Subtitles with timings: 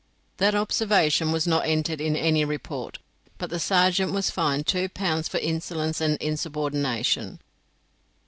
[0.37, 2.97] That observation was not entered in any report,
[3.37, 7.39] but the sergeant was fined 2 pounds for "insolence and insubordination."